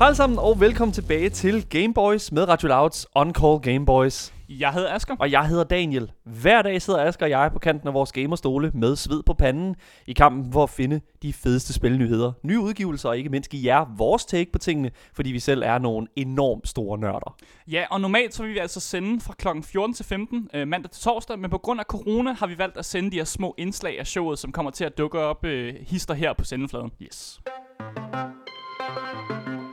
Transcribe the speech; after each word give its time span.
Hej 0.00 0.14
sammen, 0.14 0.38
og 0.38 0.60
velkommen 0.60 0.92
tilbage 0.92 1.30
til 1.30 1.68
Gameboys 1.68 2.32
med 2.32 2.48
Radio 2.48 2.68
Louds 2.68 3.06
On 3.14 3.34
Call 3.34 3.60
Gameboys. 3.60 4.34
Jeg 4.48 4.72
hedder 4.72 4.94
Asger. 4.94 5.16
Og 5.18 5.30
jeg 5.30 5.48
hedder 5.48 5.64
Daniel. 5.64 6.12
Hver 6.24 6.62
dag 6.62 6.82
sidder 6.82 7.00
Asger 7.06 7.26
og 7.26 7.30
jeg 7.30 7.50
på 7.52 7.58
kanten 7.58 7.88
af 7.88 7.94
vores 7.94 8.12
gamerstole 8.12 8.70
med 8.74 8.96
sved 8.96 9.22
på 9.22 9.34
panden 9.34 9.76
i 10.06 10.12
kampen 10.12 10.52
for 10.52 10.62
at 10.62 10.70
finde 10.70 11.00
de 11.22 11.32
fedeste 11.32 11.72
spilnyheder, 11.72 12.32
nye 12.42 12.60
udgivelser 12.60 13.08
og 13.08 13.18
ikke 13.18 13.30
mindst 13.30 13.50
give 13.50 13.74
jer 13.74 13.94
vores 13.96 14.24
take 14.24 14.52
på 14.52 14.58
tingene, 14.58 14.90
fordi 15.14 15.32
vi 15.32 15.38
selv 15.38 15.62
er 15.62 15.78
nogle 15.78 16.06
enormt 16.16 16.68
store 16.68 16.98
nørder. 16.98 17.36
Ja, 17.70 17.84
og 17.90 18.00
normalt 18.00 18.34
så 18.34 18.42
vil 18.42 18.52
vi 18.52 18.58
altså 18.58 18.80
sende 18.80 19.20
fra 19.20 19.34
kl. 19.38 19.48
14 19.62 19.94
til 19.94 20.04
15 20.04 20.48
øh, 20.54 20.68
mandag 20.68 20.90
til 20.90 21.02
torsdag, 21.02 21.38
men 21.38 21.50
på 21.50 21.58
grund 21.58 21.80
af 21.80 21.86
corona 21.86 22.32
har 22.32 22.46
vi 22.46 22.58
valgt 22.58 22.76
at 22.76 22.84
sende 22.84 23.10
de 23.10 23.16
her 23.16 23.24
små 23.24 23.54
indslag 23.58 23.98
af 23.98 24.06
showet, 24.06 24.38
som 24.38 24.52
kommer 24.52 24.70
til 24.70 24.84
at 24.84 24.98
dukke 24.98 25.18
op 25.18 25.44
øh, 25.44 25.74
hister 25.80 26.14
her 26.14 26.32
på 26.32 26.44
sendefladen. 26.44 26.90
Yes. 27.02 27.40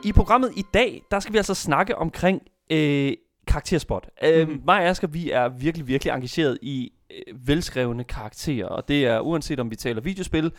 I 0.08 0.12
programmet 0.12 0.52
i 0.56 0.64
dag, 0.74 1.02
der 1.10 1.20
skal 1.20 1.32
vi 1.32 1.38
altså 1.38 1.54
snakke 1.54 1.96
omkring 1.96 2.42
øh, 2.70 3.12
karakterspot. 3.46 4.08
Øh, 4.24 4.48
Mhm. 4.48 4.62
Mig 4.66 4.76
og 4.76 4.84
Asger, 4.88 5.08
vi 5.08 5.30
er 5.30 5.48
virkelig, 5.48 5.86
virkelig 5.88 6.10
engageret 6.10 6.58
i 6.62 6.92
øh, 7.10 7.48
velskrevne 7.48 8.04
karakterer, 8.04 8.66
og 8.66 8.88
det 8.88 9.06
er 9.06 9.20
uanset 9.20 9.60
om 9.60 9.70
vi 9.70 9.76
taler 9.76 10.00
videospil, 10.00 10.52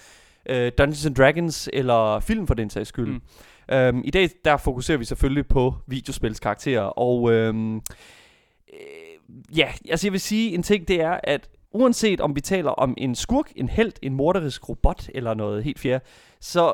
øh, 0.49 0.71
Dungeons 0.77 1.05
and 1.05 1.15
Dragons 1.15 1.69
eller 1.73 2.19
film 2.19 2.47
for 2.47 2.53
den 2.53 2.69
sags 2.69 2.89
skyld. 2.89 3.07
Mm. 3.07 3.21
Mm. 3.69 3.75
Øhm, 3.75 4.01
I 4.05 4.11
dag, 4.11 4.29
der 4.45 4.57
fokuserer 4.57 4.97
vi 4.97 5.05
selvfølgelig 5.05 5.47
på 5.47 5.73
videospilskarakterer, 5.87 6.81
og 6.81 7.31
øhm, 7.31 7.75
øh, 7.75 7.81
ja, 9.57 9.71
altså 9.89 10.07
jeg 10.07 10.11
vil 10.11 10.19
sige 10.21 10.53
en 10.53 10.63
ting, 10.63 10.87
det 10.87 11.01
er, 11.01 11.19
at 11.23 11.49
uanset 11.71 12.21
om 12.21 12.35
vi 12.35 12.41
taler 12.41 12.71
om 12.71 12.93
en 12.97 13.15
skurk, 13.15 13.51
en 13.55 13.69
held, 13.69 13.91
en 14.01 14.13
morderisk 14.13 14.69
robot 14.69 15.09
eller 15.13 15.33
noget 15.33 15.63
helt 15.63 15.79
fjerde, 15.79 16.03
så 16.39 16.73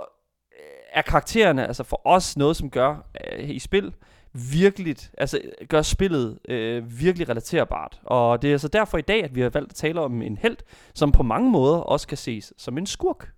er 0.96 1.02
karaktererne 1.02 1.68
altså 1.68 1.84
for 1.84 2.02
os 2.06 2.38
noget, 2.38 2.56
som 2.56 2.70
gør 2.70 3.10
øh, 3.32 3.50
i 3.50 3.60
spil 3.60 3.94
virkelig, 4.34 4.96
altså 5.18 5.40
øh, 5.44 5.68
gør 5.68 5.82
spillet 5.82 6.40
øh, 6.50 7.00
virkelig 7.00 7.30
relaterbart. 7.30 8.02
Og 8.04 8.42
det 8.42 8.48
er 8.48 8.52
altså 8.52 8.68
derfor 8.68 8.98
i 8.98 9.02
dag, 9.02 9.24
at 9.24 9.36
vi 9.36 9.42
har 9.42 9.50
valgt 9.50 9.72
at 9.72 9.76
tale 9.76 10.02
om 10.02 10.22
en 10.22 10.38
held, 10.38 10.58
som 10.94 11.12
på 11.12 11.24
mange 11.24 11.52
måder 11.52 11.78
også 11.78 12.08
kan 12.08 12.18
ses 12.18 12.54
som 12.58 12.78
en 12.78 12.86
skurk. 12.86 13.32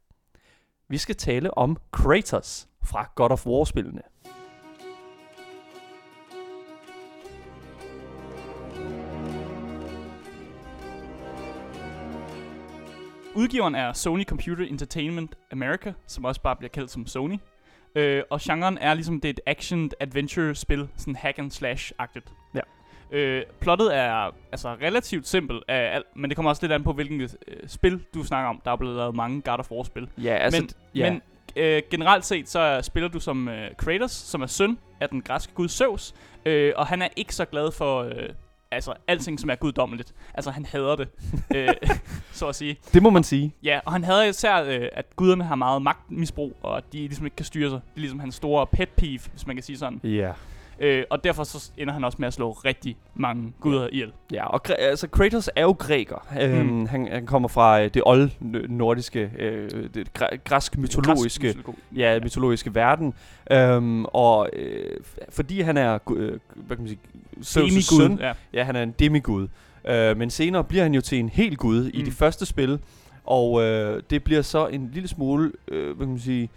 Vi 0.90 0.98
skal 0.98 1.16
tale 1.16 1.58
om 1.58 1.78
Kratos 1.92 2.68
fra 2.84 3.12
God 3.16 3.32
of 3.32 3.48
War-spillene. 3.48 4.02
Udgiveren 13.38 13.76
er 13.76 13.94
Sony 13.94 14.24
Computer 14.24 14.66
Entertainment 14.66 15.36
America, 15.52 15.94
som 16.08 16.26
også 16.26 16.42
bare 16.42 16.56
bliver 16.56 16.70
kaldt 16.70 16.92
som 16.92 17.08
Sony. 17.08 17.38
Øh, 17.96 18.24
og 18.30 18.40
genren 18.42 18.78
er 18.78 18.94
ligesom 18.94 19.22
det 19.22 19.30
er 19.30 19.34
et 19.34 19.40
action-adventure-spil, 19.46 20.88
sådan 20.98 21.16
hack 21.16 21.40
and 21.40 21.52
slash-agtigt. 21.52 22.34
Ja. 22.56 22.60
Øh, 23.12 23.44
plottet 23.60 23.96
er 23.96 24.32
altså 24.52 24.70
relativt 24.70 25.28
simpelt, 25.28 25.64
af 25.68 25.96
alt, 25.96 26.06
men 26.16 26.30
det 26.30 26.36
kommer 26.36 26.50
også 26.50 26.64
lidt 26.64 26.72
an 26.72 26.84
på, 26.84 26.94
hvilken 26.94 27.22
øh, 27.22 27.30
spil 27.68 28.04
du 28.14 28.24
snakker 28.24 28.50
om. 28.50 28.62
Der 28.66 28.72
er 28.72 28.76
blevet 28.76 28.96
lavet 28.96 29.16
mange 29.16 29.42
God 29.42 29.60
of 29.60 29.72
War-spil. 29.72 30.10
Ja, 30.18 30.36
altså, 30.36 30.62
men, 30.62 30.70
ja. 30.96 31.12
men 31.12 31.22
øh, 31.56 31.82
generelt 31.92 32.26
set, 32.26 32.50
så 32.50 32.60
er- 32.60 32.82
spiller 32.82 33.10
du 33.10 33.20
som 33.20 33.48
øh, 33.50 33.76
Kratos, 33.78 34.12
som 34.12 34.42
er 34.42 34.48
søn 34.48 34.78
af 35.02 35.10
den 35.10 35.22
græske 35.22 35.54
gud 35.54 35.68
Zeus, 35.70 36.14
øh, 36.46 36.74
og 36.76 36.88
han 36.88 37.02
er 37.02 37.08
ikke 37.16 37.36
så 37.36 37.46
glad 37.46 37.72
for 37.72 38.02
øh, 38.04 38.30
altså 38.72 38.94
alting, 39.08 39.40
som 39.40 39.50
er 39.50 39.56
guddommeligt. 39.56 40.14
Altså, 40.34 40.52
han 40.52 40.66
hader 40.66 40.96
det, 40.96 41.08
øh, 41.56 41.74
så 42.32 42.48
at 42.48 42.56
sige. 42.56 42.78
det 42.94 43.04
må 43.04 43.10
man 43.10 43.24
sige. 43.24 43.56
Ja, 43.64 43.80
og 43.86 43.92
han 43.92 44.04
hader 44.04 44.24
især, 44.24 44.64
øh, 44.64 44.90
at 44.94 45.16
guderne 45.16 45.44
har 45.44 45.56
meget 45.56 45.82
magtmisbrug, 45.82 46.58
og 46.62 46.78
at 46.78 46.84
de 46.94 46.98
ligesom 46.98 47.26
ikke 47.26 47.36
kan 47.36 47.46
styre 47.46 47.70
sig. 47.70 47.80
Det 47.90 47.96
er 47.96 48.00
ligesom 48.00 48.20
hans 48.20 48.36
store 48.36 48.68
pet 48.68 48.90
peeve, 48.90 49.20
hvis 49.32 49.48
man 49.48 49.56
kan 49.56 49.64
sige 49.64 49.78
sådan. 49.78 50.00
Ja. 50.04 50.32
Øh, 50.80 51.04
og 51.10 51.24
derfor 51.24 51.44
så 51.44 51.72
ender 51.78 51.94
han 51.94 52.04
også 52.04 52.16
med 52.20 52.28
at 52.28 52.34
slå 52.34 52.52
rigtig 52.52 52.98
mange 53.16 53.54
guder 53.60 53.88
ihjel. 53.92 54.12
Ja, 54.32 54.46
og 54.48 54.62
altså 54.80 55.08
Kratos 55.08 55.50
er 55.56 55.62
jo 55.62 55.72
græker. 55.72 56.28
Øhm, 56.42 56.66
Mm. 56.66 56.86
han, 56.86 57.08
han 57.12 57.26
kommer 57.26 57.50
fra 57.50 57.82
øh, 57.82 57.90
det 57.94 58.02
old-nordiske, 58.06 59.32
øh, 59.40 59.70
det 59.94 60.08
græ- 60.20 60.36
græsk 60.44 60.78
mytologiske, 60.78 61.44
Græsk 61.48 61.58
mytologi. 61.58 61.80
ja, 61.96 62.20
mytologiske 62.24 62.76
verden. 62.76 63.14
Øhm, 63.52 64.06
og 64.06 64.50
øh, 64.54 64.90
fordi 65.30 65.62
han 65.62 65.78
er, 65.78 66.00
øh, 66.16 66.40
hvad 66.56 66.78
kan 66.78 66.86
man 66.86 66.88
sige, 66.88 67.00
Zeus' 67.80 67.98
søn, 68.02 68.20
Ja. 68.20 68.34
Ja, 68.54 68.64
han 68.64 68.76
er 68.76 68.84
en 68.84 68.92
demigud. 69.00 69.48
Øh, 69.88 70.18
men 70.18 70.30
senere 70.30 70.64
bliver 70.64 70.84
han 70.84 70.94
jo 70.94 71.02
til 71.02 71.20
en 71.20 71.30
hel 71.30 71.58
gud 71.58 71.84
mm. 71.84 71.92
i 71.94 72.00
Mm. 72.00 72.06
de 72.06 72.12
første 72.12 72.46
spil. 72.46 72.80
Og 73.24 73.62
øh, 73.64 74.02
det 74.10 74.24
bliver 74.24 74.42
så 74.42 74.68
en 74.68 74.90
lille 74.94 75.08
smule, 75.08 75.52
øh, 75.68 75.86
hvad 75.98 76.06
kan 76.06 76.12
man 76.12 76.20
sige, 76.20 76.44
øh, 76.44 76.50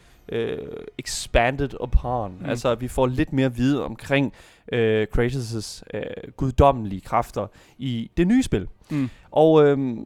expanded 0.98 1.70
upon. 1.80 2.32
Mm. 2.32 2.38
Mm. 2.38 2.50
Altså, 2.50 2.68
at 2.68 2.80
vi 2.80 2.88
får 2.88 3.06
lidt 3.06 3.32
mere 3.32 3.54
viden 3.54 3.82
omkring 3.82 4.32
øh, 4.72 5.06
Kratos' 5.16 5.82
øh, 5.94 6.02
guddommelige 6.36 7.00
kræfter 7.00 7.46
i 7.78 8.10
det 8.16 8.26
nye 8.26 8.42
spil. 8.42 8.69
Mm. 8.90 9.10
Og 9.30 9.66
øh, 9.66 9.96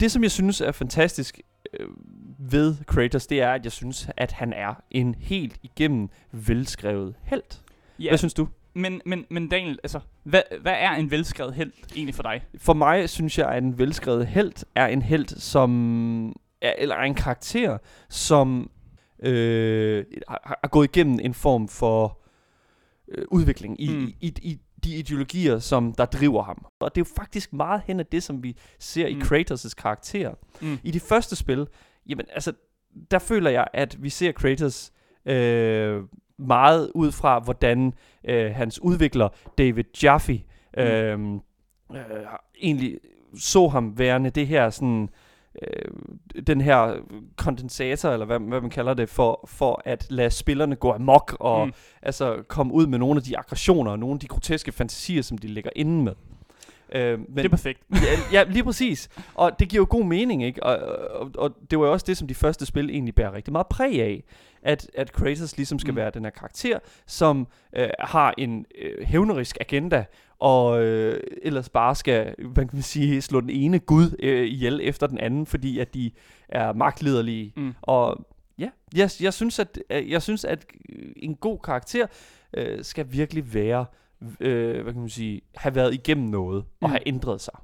det, 0.00 0.12
som 0.12 0.22
jeg 0.22 0.30
synes 0.30 0.60
er 0.60 0.72
fantastisk 0.72 1.40
øh, 1.80 1.86
ved 2.38 2.76
Kratos, 2.86 3.26
det 3.26 3.42
er, 3.42 3.50
at 3.52 3.64
jeg 3.64 3.72
synes, 3.72 4.08
at 4.16 4.32
han 4.32 4.52
er 4.52 4.74
en 4.90 5.14
helt 5.18 5.56
igennem 5.62 6.08
velskrevet 6.32 7.14
held. 7.22 7.42
ja. 7.98 8.08
Hvad 8.08 8.18
synes 8.18 8.34
du? 8.34 8.48
Men, 8.76 9.00
men, 9.06 9.24
men 9.30 9.48
Daniel, 9.48 9.78
altså, 9.82 10.00
hvad, 10.22 10.42
hvad 10.60 10.74
er 10.78 10.90
en 10.90 11.10
velskrevet 11.10 11.54
held 11.54 11.72
egentlig 11.94 12.14
for 12.14 12.22
dig? 12.22 12.42
For 12.58 12.72
mig 12.72 13.10
synes 13.10 13.38
jeg, 13.38 13.48
at 13.48 13.62
en 13.62 13.78
velskrevet 13.78 14.26
held 14.26 14.52
er 14.74 14.86
en 14.86 15.02
held, 15.02 15.26
som 15.40 16.28
er, 16.62 16.72
eller 16.78 16.94
er 16.96 17.02
en 17.02 17.14
karakter, 17.14 17.78
som 18.08 18.70
øh, 19.24 20.04
har, 20.28 20.58
har 20.62 20.68
gået 20.68 20.96
igennem 20.96 21.18
en 21.22 21.34
form 21.34 21.68
for 21.68 22.20
øh, 23.08 23.24
udvikling 23.30 23.80
i, 23.80 23.88
Mm. 23.88 23.94
mm. 24.00 24.12
i, 24.20 24.34
i 24.42 24.60
de 24.84 24.96
ideologier, 24.96 25.58
som 25.58 25.92
der 25.92 26.04
driver 26.04 26.42
ham. 26.42 26.66
Og 26.80 26.94
det 26.94 27.00
er 27.00 27.04
jo 27.10 27.14
faktisk 27.16 27.52
meget 27.52 27.82
hen 27.86 28.00
af 28.00 28.06
det, 28.06 28.22
som 28.22 28.42
vi 28.42 28.56
ser 28.78 29.08
mm. 29.08 29.14
Mm. 29.14 29.20
i 29.20 29.24
Kratos' 29.24 29.74
karakter. 29.74 30.34
Mm. 30.62 30.78
I 30.84 30.90
de 30.90 31.00
første 31.00 31.36
spil, 31.36 31.66
jamen 32.06 32.26
altså, 32.32 32.52
der 33.10 33.18
føler 33.18 33.50
jeg, 33.50 33.66
at 33.72 34.02
vi 34.02 34.08
ser 34.08 34.32
Kratos 34.32 34.92
øh, 35.26 36.02
meget 36.38 36.90
ud 36.94 37.12
fra, 37.12 37.38
hvordan 37.38 37.92
øh, 38.28 38.54
hans 38.54 38.82
udvikler, 38.82 39.28
David 39.58 39.84
Jaffe, 40.02 40.42
øh, 40.78 41.20
øh, 41.92 42.00
egentlig 42.62 42.98
så 43.38 43.68
ham 43.68 43.98
værende 43.98 44.30
det 44.30 44.46
her 44.46 44.70
sådan 44.70 45.08
øh, 45.62 45.92
den 46.46 46.60
her 46.60 46.94
kondensator, 47.36 48.10
eller 48.10 48.26
hvad, 48.26 48.38
hvad 48.40 48.60
man 48.60 48.70
kalder 48.70 48.94
det, 48.94 49.08
for, 49.08 49.40
for 49.48 49.82
at 49.84 50.06
lade 50.10 50.30
spillerne 50.30 50.76
gå 50.76 50.92
amok, 50.92 51.36
og 51.40 51.66
Mm. 51.66 51.72
altså 52.02 52.42
komme 52.48 52.72
ud 52.72 52.86
med 52.86 52.98
nogle 52.98 53.16
af 53.16 53.22
de 53.22 53.38
aggressioner, 53.38 53.90
og 53.90 53.98
nogle 53.98 54.14
af 54.14 54.20
de 54.20 54.26
groteske 54.26 54.72
fantasier, 54.72 55.22
som 55.22 55.38
de 55.38 55.46
ligger 55.46 55.70
inde 55.76 56.02
med. 56.04 56.12
Øh, 56.92 57.18
men, 57.18 57.36
Det 57.36 57.44
er 57.44 57.48
perfekt. 57.48 57.80
ja, 57.92 58.38
ja, 58.38 58.44
lige 58.50 58.64
præcis. 58.64 59.08
Og 59.34 59.58
det 59.58 59.68
giver 59.68 59.80
jo 59.80 59.86
god 59.90 60.04
mening, 60.04 60.44
ikke? 60.44 60.62
Og, 60.62 60.78
og, 61.20 61.30
og 61.38 61.50
det 61.70 61.78
var 61.78 61.86
jo 61.86 61.92
også 61.92 62.04
det, 62.08 62.16
som 62.16 62.28
de 62.28 62.34
første 62.34 62.66
spil 62.66 62.90
egentlig 62.90 63.14
bærer 63.14 63.32
rigtig 63.32 63.52
meget 63.52 63.66
præg 63.66 64.02
af. 64.02 64.24
At, 64.64 64.90
at 64.94 65.12
Kratos 65.12 65.56
ligesom 65.56 65.78
skal 65.78 65.92
Mm. 65.92 65.96
være 65.96 66.10
den 66.10 66.24
her 66.24 66.30
karakter, 66.30 66.78
som 67.06 67.46
øh, 67.76 67.88
har 68.00 68.34
en 68.38 68.66
øh, 68.82 69.06
hævnerisk 69.06 69.56
agenda, 69.60 70.04
og 70.38 70.82
øh, 70.84 71.20
ellers 71.42 71.68
bare 71.68 71.94
skal, 71.94 72.34
hvad 72.38 72.64
kan 72.64 72.70
man 72.72 72.82
sige, 72.82 73.22
slå 73.22 73.40
den 73.40 73.50
ene 73.50 73.78
gud 73.78 74.16
øh, 74.22 74.46
ihjel 74.46 74.80
efter 74.82 75.06
den 75.06 75.18
anden, 75.18 75.46
fordi 75.46 75.78
at 75.78 75.94
de 75.94 76.10
er 76.48 76.72
magtlederlige. 76.72 77.52
Mm. 77.56 77.74
Og 77.82 78.26
ja, 78.58 78.70
jeg, 78.96 79.10
jeg, 79.20 79.34
synes, 79.34 79.58
at, 79.58 79.78
øh, 79.90 80.10
jeg 80.10 80.22
synes, 80.22 80.44
at 80.44 80.66
øh, 80.88 81.12
en 81.16 81.34
god 81.36 81.58
karakter 81.64 82.06
øh, 82.56 82.84
skal 82.84 83.06
virkelig 83.12 83.54
være, 83.54 83.86
øh, 84.40 84.82
hvad 84.82 84.92
kan 84.92 85.00
man 85.00 85.10
sige, 85.10 85.40
have 85.56 85.74
været 85.74 85.94
igennem 85.94 86.28
noget, 86.28 86.64
og 86.80 86.88
Mm. 86.88 86.90
have 86.90 87.08
ændret 87.08 87.40
sig. 87.40 87.54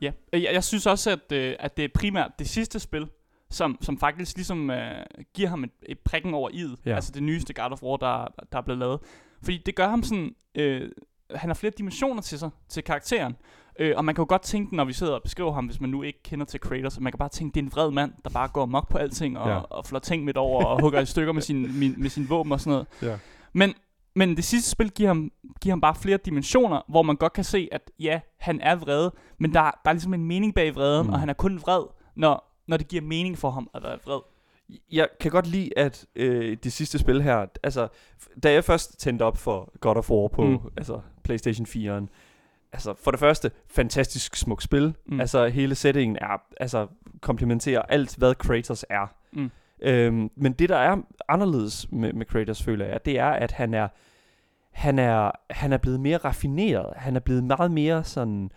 Ja, 0.00 0.12
jeg, 0.32 0.42
jeg 0.52 0.64
synes 0.64 0.86
også, 0.86 1.10
at, 1.10 1.32
øh, 1.32 1.56
at 1.58 1.76
det 1.76 1.84
er 1.84 1.88
primært 1.94 2.30
det 2.38 2.48
sidste 2.48 2.80
spil, 2.80 3.06
som, 3.50 3.78
som 3.80 3.98
faktisk 3.98 4.36
ligesom 4.36 4.70
øh, 4.70 5.04
giver 5.34 5.48
ham 5.48 5.64
et, 5.64 5.70
et 5.82 5.98
prikken 5.98 6.34
over 6.34 6.50
i'et. 6.50 6.82
Ja. 6.86 6.94
Altså 6.94 7.12
det 7.12 7.22
nyeste 7.22 7.52
God 7.54 7.72
of 7.72 7.82
War, 7.82 7.96
der, 7.96 8.26
der 8.52 8.58
er 8.58 8.62
blevet 8.62 8.78
lavet. 8.78 9.00
Fordi 9.42 9.62
det 9.66 9.74
gør 9.76 9.88
ham 9.88 10.02
sådan... 10.02 10.34
Øh, 10.54 10.90
han 11.34 11.50
har 11.50 11.54
flere 11.54 11.72
dimensioner 11.78 12.22
til 12.22 12.38
sig, 12.38 12.50
til 12.68 12.84
karakteren. 12.84 13.36
Øh, 13.78 13.94
og 13.96 14.04
man 14.04 14.14
kan 14.14 14.22
jo 14.22 14.26
godt 14.28 14.42
tænke, 14.42 14.76
når 14.76 14.84
vi 14.84 14.92
sidder 14.92 15.12
og 15.12 15.22
beskriver 15.22 15.52
ham, 15.52 15.66
hvis 15.66 15.80
man 15.80 15.90
nu 15.90 16.02
ikke 16.02 16.22
kender 16.22 16.46
til 16.46 16.60
Kratos, 16.60 16.96
at 16.96 17.02
man 17.02 17.12
kan 17.12 17.18
bare 17.18 17.28
tænke, 17.28 17.54
det 17.54 17.60
er 17.60 17.64
en 17.64 17.72
vred 17.72 17.90
mand, 17.90 18.12
der 18.24 18.30
bare 18.30 18.48
går 18.48 18.66
mok 18.66 18.88
på 18.90 18.98
alting, 18.98 19.38
og, 19.38 19.48
Ja. 19.48 19.58
og 19.58 19.86
flår 19.86 19.98
ting 19.98 20.24
midt 20.24 20.36
over, 20.36 20.64
og 20.64 20.80
hugger 20.80 21.00
i 21.00 21.06
stykker 21.14 21.32
med 21.32 21.42
sin, 21.42 21.78
min, 21.78 21.94
med 21.98 22.10
sin 22.10 22.28
våben 22.30 22.52
og 22.52 22.60
sådan 22.60 22.70
noget. 22.70 22.86
Ja. 23.12 23.18
Men, 23.52 23.74
men 24.16 24.36
det 24.36 24.44
sidste 24.44 24.70
spil 24.70 24.90
giver 24.90 25.08
ham, 25.08 25.30
giver 25.60 25.72
ham 25.72 25.80
bare 25.80 25.94
flere 25.94 26.16
dimensioner, 26.24 26.80
hvor 26.88 27.02
man 27.02 27.16
godt 27.16 27.32
kan 27.32 27.44
se, 27.44 27.68
at 27.72 27.90
ja, 28.00 28.20
han 28.38 28.60
er 28.60 28.74
vred, 28.76 29.10
men 29.38 29.54
der, 29.54 29.60
der 29.60 29.70
er 29.84 29.92
ligesom 29.92 30.14
en 30.14 30.24
mening 30.24 30.54
bag 30.54 30.74
vreden, 30.74 31.06
mm. 31.06 31.12
og 31.12 31.20
han 31.20 31.28
er 31.28 31.32
kun 31.34 31.60
vred, 31.60 31.82
når, 32.16 32.47
når 32.68 32.76
det 32.76 32.88
giver 32.88 33.02
mening 33.02 33.38
for 33.38 33.50
ham 33.50 33.70
at 33.74 33.82
være 33.82 33.98
vred. 34.04 34.20
Jeg 34.92 35.08
kan 35.20 35.30
godt 35.30 35.46
lide, 35.46 35.78
at 35.78 36.06
øh, 36.16 36.56
det 36.64 36.72
sidste 36.72 36.98
spil 36.98 37.22
her, 37.22 37.46
altså, 37.62 37.88
da 38.42 38.52
jeg 38.52 38.64
først 38.64 39.00
tændte 39.00 39.22
op 39.22 39.36
for 39.36 39.72
God 39.80 39.96
of 39.96 40.10
War 40.10 40.28
på 40.28 40.42
Mm. 40.42 40.58
altså, 40.76 41.00
PlayStation 41.24 41.66
4'eren, 41.66 42.06
altså 42.72 42.94
for 43.04 43.10
det 43.10 43.20
første, 43.20 43.50
fantastisk 43.66 44.36
smukt 44.36 44.62
spil. 44.62 44.94
Mm. 45.06 45.20
Altså 45.20 45.46
hele 45.46 45.74
settingen 45.74 46.16
er, 46.20 46.42
altså 46.60 46.86
komplementerer 47.20 47.82
alt, 47.82 48.16
hvad 48.16 48.34
Kratos 48.34 48.84
er. 48.90 49.06
Mm. 49.32 49.50
Øhm, 49.82 50.30
men 50.36 50.52
det, 50.52 50.68
der 50.68 50.76
er 50.76 50.96
anderledes 51.28 51.92
med, 51.92 52.12
med 52.12 52.26
Kratos, 52.26 52.62
føler 52.62 52.86
jeg, 52.86 53.04
det 53.04 53.18
er, 53.18 53.28
at 53.30 53.52
han 53.52 53.74
er, 53.74 53.88
han 54.70 54.98
er, 54.98 55.30
han 55.50 55.72
er 55.72 55.78
blevet 55.78 56.00
mere 56.00 56.16
raffineret. 56.18 56.92
Han 56.96 57.16
er 57.16 57.20
blevet 57.20 57.44
meget 57.44 57.70
mere 57.70 58.04
sådan... 58.04 58.50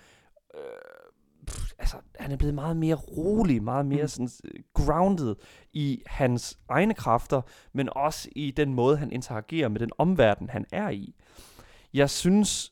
Øh, 1.51 1.61
pff, 1.61 1.71
altså, 1.79 1.95
han 2.19 2.31
er 2.31 2.35
blevet 2.37 2.55
meget 2.55 2.77
mere 2.77 2.95
rolig, 2.95 3.63
meget 3.63 3.85
mere 3.85 4.01
Mm. 4.01 4.07
sådan 4.07 4.29
øh, 4.43 4.63
grounded 4.73 5.35
i 5.73 6.01
hans 6.05 6.59
egne 6.69 6.93
kræfter, 6.93 7.41
men 7.73 7.89
også 7.91 8.29
i 8.35 8.51
den 8.51 8.73
måde, 8.73 8.97
han 8.97 9.11
interagerer 9.11 9.67
med 9.69 9.79
den 9.79 9.89
omverden, 9.97 10.49
han 10.49 10.65
er 10.71 10.89
i. 10.89 11.15
Jeg 11.93 12.09
synes, 12.09 12.71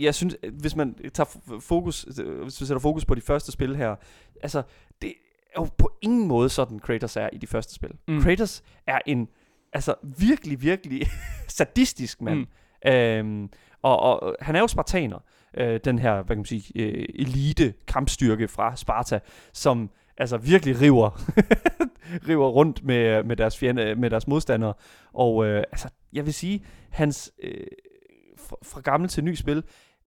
jeg 0.00 0.14
synes, 0.14 0.36
hvis 0.52 0.76
man 0.76 0.94
tager 1.14 1.58
fokus, 1.60 2.06
øh, 2.20 2.42
hvis 2.42 2.60
vi 2.60 2.66
sætter 2.66 2.80
fokus 2.80 3.04
på 3.04 3.14
de 3.14 3.20
første 3.20 3.52
spil 3.52 3.76
her, 3.76 3.96
altså, 4.42 4.62
det 5.02 5.08
er 5.56 5.60
jo 5.62 5.68
på 5.78 5.92
ingen 6.02 6.28
måde 6.28 6.48
sådan, 6.48 6.78
Kratos 6.78 7.16
er 7.16 7.28
i 7.32 7.38
de 7.38 7.46
første 7.46 7.74
spil. 7.74 7.90
Mm. 8.08 8.22
Kratos 8.22 8.62
er 8.86 8.98
en, 9.06 9.28
altså, 9.72 9.94
virkelig, 10.18 10.62
virkelig 10.62 11.06
sadistisk 11.48 12.22
mand. 12.22 12.38
Mm. 12.84 12.90
Øhm, 12.90 13.50
og, 13.82 14.00
og 14.00 14.36
han 14.40 14.56
er 14.56 14.60
jo 14.60 14.66
spartaner, 14.66 15.18
øh, 15.54 15.80
den 15.84 15.98
her, 15.98 16.14
hvad 16.14 16.36
kan 16.36 16.36
man 16.36 16.44
sige, 16.44 16.82
øh, 16.82 17.06
elite 17.14 17.74
kampstyrke 17.86 18.48
fra 18.48 18.76
Sparta, 18.76 19.20
som 19.52 19.90
altså 20.16 20.36
virkelig 20.36 20.80
river, 20.80 21.10
river 22.28 22.48
rundt 22.48 22.84
med, 22.84 23.24
med, 23.24 23.36
deres 23.36 23.58
fjende, 23.58 23.94
med 23.94 24.10
deres 24.10 24.26
modstandere. 24.26 24.74
Og 25.12 25.46
øh, 25.46 25.58
altså, 25.72 25.88
jeg 26.12 26.26
vil 26.26 26.34
sige, 26.34 26.64
hans 26.90 27.32
øh, 27.42 27.66
fra, 28.38 28.56
fra 28.64 28.80
gammel 28.80 29.08
til 29.08 29.24
ny 29.24 29.34
spil, 29.34 29.62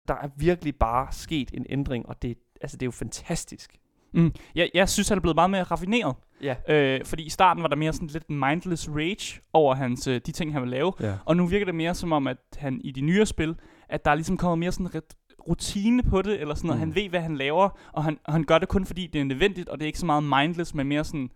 der 0.07 0.13
er 0.13 0.29
virkelig 0.37 0.75
bare 0.75 1.07
sket 1.11 1.51
en 1.53 1.65
ændring, 1.69 2.09
og 2.09 2.21
det, 2.21 2.37
altså, 2.61 2.77
det 2.77 2.83
er 2.83 2.87
jo 2.87 2.91
fantastisk. 2.91 3.77
Mm. 4.13 4.33
Jeg, 4.55 4.69
jeg 4.73 4.89
synes, 4.89 5.09
han 5.09 5.17
er 5.17 5.21
blevet 5.21 5.35
meget 5.35 5.49
mere 5.49 5.63
raffineret. 5.63 6.15
Ja. 6.41 6.55
Øh, 6.69 7.05
fordi 7.05 7.23
i 7.23 7.29
starten 7.29 7.63
var 7.63 7.69
der 7.69 7.75
mere 7.75 7.93
sådan 7.93 8.07
lidt 8.07 8.29
mindless 8.29 8.89
rage 8.89 9.41
over 9.53 9.75
hans, 9.75 10.07
øh, 10.07 10.21
de 10.25 10.31
ting, 10.31 10.53
han 10.53 10.61
vil 10.61 10.69
lave. 10.69 10.93
ja. 10.99 11.13
Og 11.25 11.37
nu 11.37 11.45
virker 11.45 11.65
det 11.65 11.75
mere 11.75 11.95
som 11.95 12.11
om, 12.11 12.27
at 12.27 12.37
han 12.57 12.81
i 12.83 12.91
de 12.91 13.01
nyere 13.01 13.25
spil, 13.25 13.55
at 13.89 14.05
der 14.05 14.11
er 14.11 14.15
ligesom 14.15 14.37
kommet 14.37 14.59
mere 14.59 14.71
sådan 14.71 14.95
ret 14.95 15.15
rutine 15.47 16.03
på 16.03 16.21
det, 16.21 16.41
eller 16.41 16.55
sådan 16.55 16.67
noget. 16.67 16.81
Mm. 16.81 16.87
Han 16.87 16.95
ved, 16.95 17.09
hvad 17.09 17.19
han 17.19 17.37
laver, 17.37 17.69
og 17.93 18.03
han, 18.03 18.17
og 18.23 18.33
han 18.33 18.43
gør 18.43 18.57
det 18.57 18.67
kun 18.69 18.85
fordi, 18.85 19.07
det 19.07 19.21
er 19.21 19.25
nødvendigt, 19.25 19.69
og 19.69 19.77
det 19.77 19.85
er 19.85 19.87
ikke 19.87 19.99
så 19.99 20.05
meget 20.05 20.23
mindless, 20.23 20.73
men 20.73 20.87
mere 20.87 21.03
sådan 21.03 21.29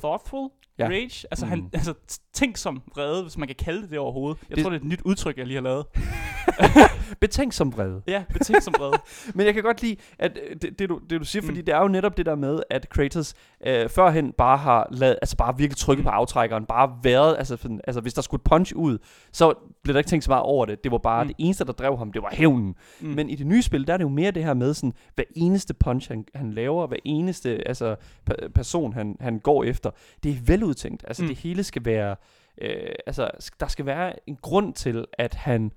thoughtful 0.00 0.50
Ja. 0.78 0.86
rage. 0.86 1.26
Altså, 1.30 1.46
mm. 1.46 1.50
han, 1.50 1.70
altså 1.72 1.94
tænk 2.32 2.56
som 2.56 2.82
vrede, 2.94 3.22
hvis 3.22 3.38
man 3.38 3.48
kan 3.48 3.56
kalde 3.56 3.82
det 3.82 3.90
det 3.90 3.98
overhovedet. 3.98 4.42
Jeg 4.48 4.56
det, 4.56 4.64
tror, 4.64 4.70
det 4.70 4.76
er 4.76 4.80
et 4.80 4.88
nyt 4.88 5.02
udtryk, 5.04 5.38
jeg 5.38 5.46
lige 5.46 5.54
har 5.54 5.62
lavet. 5.62 5.86
Betænk 7.20 7.52
som 7.52 7.72
vrede. 7.72 8.02
Ja, 8.06 8.24
betænk 8.32 8.62
som 8.62 8.74
vrede. 8.78 8.98
Men 9.34 9.46
jeg 9.46 9.54
kan 9.54 9.62
godt 9.62 9.82
lide, 9.82 9.96
at 10.18 10.38
øh, 10.50 10.56
det, 10.62 10.78
det, 10.78 10.88
du, 10.88 11.00
det 11.10 11.20
du 11.20 11.24
siger, 11.24 11.42
Mm. 11.42 11.48
fordi 11.48 11.60
det 11.62 11.74
er 11.74 11.78
jo 11.80 11.88
netop 11.88 12.16
det 12.16 12.26
der 12.26 12.34
med, 12.34 12.60
at 12.70 12.88
Kratos 12.88 13.34
øh, 13.66 13.88
førhen 13.88 14.32
bare 14.32 14.56
har 14.56 14.88
lavet, 14.90 15.16
altså 15.22 15.36
bare 15.36 15.56
virkelig 15.56 15.76
trykket 15.76 16.02
Mm. 16.04 16.04
på 16.04 16.10
aftrækkeren, 16.10 16.64
bare 16.66 16.96
været, 17.02 17.36
altså, 17.38 17.56
sådan, 17.56 17.80
altså 17.86 18.00
hvis 18.00 18.14
der 18.14 18.22
skulle 18.22 18.42
punch 18.44 18.72
ud, 18.76 18.98
så 19.32 19.54
blev 19.82 19.94
der 19.94 19.98
ikke 20.00 20.08
tænkt 20.10 20.24
så 20.24 20.30
meget 20.30 20.42
over 20.42 20.66
det. 20.66 20.84
Det 20.84 20.92
var 20.92 20.98
bare 20.98 21.24
Mm. 21.24 21.28
det 21.28 21.36
eneste, 21.38 21.64
der 21.64 21.72
drev 21.72 21.98
ham, 21.98 22.12
det 22.12 22.22
var 22.22 22.30
hævnen. 22.32 22.74
Mm. 23.00 23.08
Men 23.08 23.30
i 23.30 23.34
det 23.34 23.46
nye 23.46 23.62
spil, 23.62 23.86
der 23.86 23.92
er 23.92 23.96
det 23.96 24.04
jo 24.04 24.08
mere 24.08 24.30
det 24.30 24.44
her 24.44 24.54
med 24.54 24.74
sådan, 24.74 24.92
hver 25.14 25.24
eneste 25.36 25.74
punch, 25.74 26.10
han, 26.10 26.24
han 26.34 26.52
laver, 26.52 26.86
hver 26.86 26.96
eneste 27.04 27.68
altså, 27.68 27.96
pe- 28.30 28.48
person, 28.54 28.92
han, 28.92 29.16
han 29.20 29.38
går 29.38 29.64
efter, 29.64 29.90
det 30.22 30.30
er 30.32 30.36
veludtænkt. 30.46 31.04
Altså 31.08 31.22
Mm. 31.22 31.28
det 31.28 31.38
hele 31.38 31.64
skal 31.64 31.84
være, 31.84 32.16
øh, 32.62 32.92
altså 33.06 33.30
der 33.60 33.66
skal 33.68 33.86
være 33.86 34.12
en 34.28 34.36
grund 34.42 34.74
til, 34.74 35.04
at 35.18 35.34
han, 35.34 35.72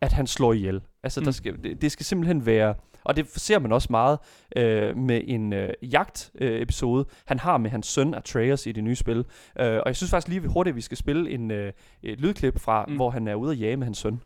at 0.00 0.12
han 0.12 0.26
slår 0.26 0.52
ihjel. 0.52 0.80
Altså 1.02 1.20
Mm. 1.20 1.24
der 1.24 1.30
skal, 1.32 1.62
det, 1.64 1.82
det 1.82 1.92
skal 1.92 2.06
simpelthen 2.06 2.46
være, 2.46 2.74
og 3.04 3.16
det 3.16 3.30
ser 3.40 3.58
man 3.58 3.72
også 3.72 3.88
meget 3.90 4.18
øh, 4.56 4.96
med 4.96 5.20
en 5.24 5.52
øh, 5.52 5.72
jagt-episode, 5.82 6.54
øh, 6.54 6.62
episode, 6.62 7.04
han 7.26 7.38
har 7.38 7.58
med 7.58 7.70
hans 7.70 7.86
søn 7.86 8.14
Atreus 8.14 8.66
i 8.66 8.72
det 8.72 8.84
nye 8.84 8.96
spil. 8.96 9.18
Øh, 9.18 9.24
og 9.56 9.82
jeg 9.86 9.96
synes 9.96 10.10
faktisk 10.10 10.28
lige 10.28 10.48
hurtigt, 10.48 10.72
at 10.72 10.76
vi 10.76 10.80
skal 10.80 10.96
spille 10.96 11.30
en, 11.30 11.50
øh, 11.50 11.72
et 12.02 12.20
lydklip 12.20 12.58
fra, 12.60 12.86
mm. 12.86 12.96
hvor 12.96 13.10
han 13.10 13.28
er 13.28 13.34
ude 13.34 13.52
at 13.52 13.60
jage 13.60 13.76
med 13.76 13.84
hans 13.86 13.98
søn. 13.98 14.20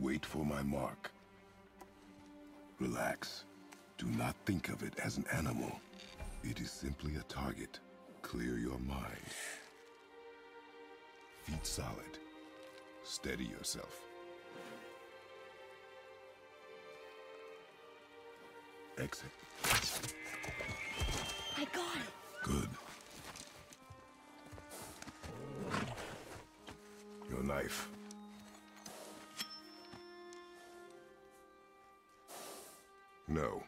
Wait 0.00 0.26
for 0.26 0.38
my 0.38 0.62
mark. 0.64 1.10
Relax. 2.80 3.44
Do 4.00 4.06
not 4.06 4.34
think 4.46 4.70
of 4.74 4.82
it 4.82 4.94
as 5.02 5.18
an 5.18 5.24
animal. 5.30 5.70
It 6.44 6.58
is 6.60 6.70
simply 6.70 7.10
a 7.16 7.22
target. 7.28 7.82
Clear 8.22 8.54
your 8.66 8.78
mind. 8.78 9.28
Feet 11.46 11.66
solid. 11.66 12.14
Steady 13.04 13.48
yourself. 13.56 14.11
Exit. 18.98 19.30
I 21.56 21.64
got 21.72 21.96
it. 21.96 22.12
Good. 22.42 22.68
Your 27.30 27.42
knife. 27.42 27.88
No. 33.28 33.62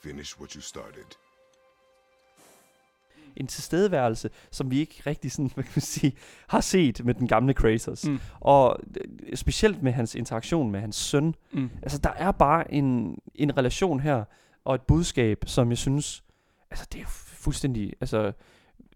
Finish 0.00 0.38
what 0.38 0.54
you 0.54 0.60
started. 0.60 1.16
En 3.36 3.46
tilstedeværelse, 3.46 4.30
som 4.50 4.70
vi 4.70 4.80
ikke 4.80 5.02
rigtig 5.06 5.32
sådan, 5.32 5.50
hvad 5.54 5.64
kan 5.64 5.72
man 5.74 5.82
sige, 5.82 6.12
har 6.48 6.60
set 6.60 7.04
med 7.04 7.14
den 7.14 7.28
gamle 7.28 7.54
Kratos. 7.54 8.06
Mm. 8.06 8.20
Og 8.40 8.78
øh, 9.22 9.36
specielt 9.36 9.82
med 9.82 9.92
hans 9.92 10.14
interaktion 10.14 10.70
med 10.70 10.80
hans 10.80 10.96
søn. 10.96 11.34
Mm. 11.52 11.70
Altså, 11.82 11.98
der 11.98 12.10
er 12.10 12.32
bare 12.32 12.74
en, 12.74 13.18
en 13.34 13.56
relation 13.56 14.00
her, 14.00 14.24
og 14.64 14.74
et 14.74 14.82
budskab, 14.82 15.38
som 15.46 15.70
jeg 15.70 15.78
synes, 15.78 16.24
altså, 16.70 16.86
det 16.92 17.00
er 17.00 17.06
fuldstændig, 17.06 17.92
altså, 18.00 18.32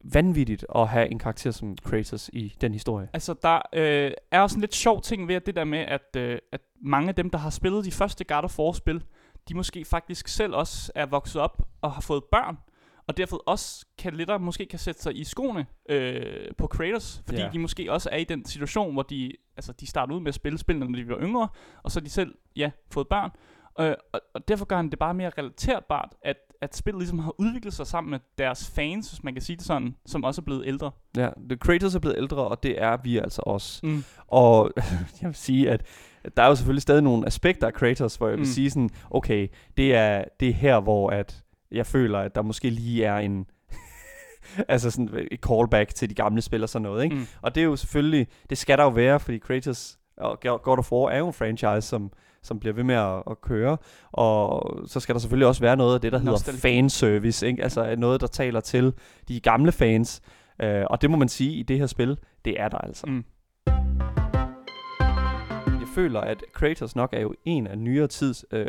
vanvittigt 0.05 0.67
at 0.75 0.89
have 0.89 1.11
en 1.11 1.19
karakter 1.19 1.51
som 1.51 1.77
Kratos 1.77 2.31
i 2.33 2.57
den 2.61 2.73
historie. 2.73 3.09
Altså, 3.13 3.35
der 3.43 3.63
øh, 3.73 4.11
er 4.31 4.41
også 4.41 4.57
en 4.57 4.61
lidt 4.61 4.75
sjov 4.75 5.03
ting 5.03 5.29
ved 5.29 5.35
at 5.35 5.47
det 5.47 5.57
der 5.57 5.65
med, 5.65 5.79
at, 5.79 6.17
øh, 6.17 6.39
at 6.53 6.61
mange 6.83 7.09
af 7.09 7.15
dem, 7.15 7.31
der 7.31 7.39
har 7.39 7.51
spillet 7.51 7.85
de 7.85 7.93
første 7.93 8.25
God 8.25 8.45
of 8.45 8.59
War-spil, 8.59 9.03
de 9.49 9.55
måske 9.55 9.85
faktisk 9.85 10.29
selv 10.29 10.55
også 10.55 10.93
er 10.95 11.07
vokset 11.07 11.43
op 11.43 11.63
og 11.81 11.93
har 11.93 12.01
fået 12.01 12.25
børn, 12.25 12.59
og 13.09 13.17
derfor 13.17 13.43
også 13.47 13.87
kan 13.99 14.15
lettere 14.15 14.39
måske 14.39 14.67
kan 14.67 14.79
sætte 14.79 15.03
sig 15.03 15.17
i 15.21 15.25
skoene 15.25 15.67
øh, 15.89 16.23
på 16.59 16.67
Kratos, 16.67 17.23
fordi 17.27 17.41
Ja. 17.41 17.49
de 17.53 17.59
måske 17.59 17.93
også 17.93 18.09
er 18.13 18.17
i 18.17 18.25
den 18.25 18.45
situation, 18.45 18.93
hvor 18.93 19.03
de, 19.03 19.33
altså, 19.57 19.73
de 19.73 19.87
startede 19.87 20.17
ud 20.17 20.21
med 20.21 20.29
at 20.29 20.35
spille 20.35 20.59
spillene, 20.59 20.87
når 20.91 20.99
de 20.99 21.09
var 21.09 21.19
yngre, 21.23 21.49
og 21.83 21.91
så 21.91 22.01
de 22.01 22.11
selv, 22.11 22.35
ja, 22.57 22.71
fået 22.91 23.09
børn. 23.09 23.31
Øh, 23.81 23.95
og, 24.13 24.21
og 24.35 24.49
derfor 24.49 24.65
gør 24.65 24.77
han 24.77 24.91
det 24.91 24.99
bare 24.99 25.15
mere 25.15 25.31
relaterbart, 25.39 26.15
at, 26.25 26.37
at 26.61 26.77
spillet 26.77 27.01
ligesom 27.01 27.19
har 27.19 27.35
udviklet 27.39 27.75
sig 27.75 27.87
sammen 27.87 28.11
med 28.11 28.19
deres 28.39 28.71
fans, 28.75 29.11
hvis 29.11 29.25
man 29.25 29.35
kan 29.35 29.43
sige 29.43 29.57
det 29.57 29.65
sådan, 29.65 29.97
som 30.07 30.25
også 30.25 30.41
er 30.41 30.45
blevet 30.45 30.67
ældre. 30.67 30.91
Ja, 31.17 31.29
The 31.49 31.57
Kratos 31.57 31.95
er 31.95 31.99
blevet 31.99 32.17
ældre, 32.17 32.49
og 32.49 32.63
det 32.63 32.83
er 32.83 32.97
vi 32.97 33.19
altså 33.19 33.43
også. 33.47 33.87
Mm. 33.87 34.05
Og 34.27 34.71
jeg 35.21 35.27
vil 35.29 35.35
sige, 35.35 35.71
at 35.71 35.87
der 36.37 36.43
er 36.43 36.47
jo 36.47 36.55
selvfølgelig 36.55 36.83
stadig 36.83 37.03
nogle 37.03 37.27
aspekter 37.27 37.67
af 37.67 37.75
Kratos, 37.75 38.17
hvor 38.17 38.29
jeg 38.29 38.37
vil 38.39 38.47
mm. 38.47 38.53
sige 38.53 38.71
sådan, 38.71 38.91
okay, 39.11 39.49
det 39.77 39.95
er, 39.95 40.25
det 40.41 40.49
er 40.49 40.53
her, 40.53 40.81
hvor 40.81 41.11
at 41.11 41.45
jeg 41.73 41.87
føler, 41.87 42.19
at 42.19 42.35
der 42.35 42.43
måske 42.43 42.71
lige 42.71 43.05
er 43.05 43.17
en, 43.17 43.47
altså 44.69 44.91
sådan 44.91 45.27
et 45.31 45.41
callback 45.41 45.95
til 45.95 46.11
de 46.11 46.15
gamle 46.15 46.43
spil 46.43 46.63
og 46.63 46.69
sådan 46.69 46.83
noget, 46.83 47.05
ikke? 47.05 47.17
Mm. 47.17 47.27
Og 47.43 47.55
det 47.55 47.61
er 47.61 47.65
jo 47.65 47.77
selvfølgelig, 47.77 48.27
det 48.51 48.59
skal 48.59 48.79
der 48.79 48.85
jo 48.85 48.91
være, 48.91 49.21
fordi 49.21 49.39
Kratos 49.39 49.99
og 50.17 50.41
God 50.41 50.79
of 50.79 50.93
War 50.93 51.11
er 51.11 51.19
jo 51.19 51.27
en 51.27 51.33
franchise, 51.33 51.81
som, 51.89 52.13
som 52.43 52.61
bliver 52.61 52.75
ved 52.75 52.85
med 52.85 52.95
at, 52.95 53.23
at 53.31 53.41
køre, 53.41 53.77
og 54.13 54.71
så 54.87 55.01
skal 55.01 55.15
der 55.15 55.19
selvfølgelig 55.19 55.47
også 55.47 55.61
være 55.61 55.77
noget 55.77 55.95
af 55.95 56.01
det, 56.01 56.13
der 56.13 56.19
hedder 56.19 56.33
Nostalgi. 56.33 56.61
fanservice, 56.61 57.47
ikke? 57.47 57.63
altså 57.63 57.95
noget, 57.99 58.21
der 58.21 58.27
taler 58.27 58.61
til 58.61 58.93
de 59.29 59.41
gamle 59.41 59.73
fans, 59.73 60.23
øh, 60.63 60.85
og 60.91 61.03
det 61.03 61.11
må 61.11 61.17
man 61.17 61.29
sige 61.29 61.53
i 61.53 61.63
det 61.63 61.79
her 61.79 61.87
spil, 61.87 62.19
det 62.45 62.61
er 62.61 62.69
der 62.69 62.79
altså. 62.79 63.07
Mm. 63.07 63.25
Jeg 65.67 65.89
føler, 65.95 66.21
at 66.21 66.45
Kratos 66.53 66.97
nok 66.97 67.11
er 67.13 67.21
jo 67.21 67.35
en 67.45 67.67
af 67.67 67.79
nyere 67.79 68.07
tids 68.07 68.45
øh, 68.53 68.67